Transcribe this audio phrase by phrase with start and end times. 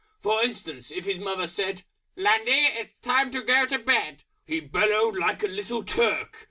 [0.19, 1.83] For instance if his Mother said,
[2.15, 2.65] "Lundy!
[2.73, 6.39] It's time to go to Bed!" He bellowed like a Little Turk.